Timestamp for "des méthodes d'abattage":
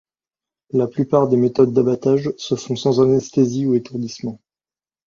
1.27-2.33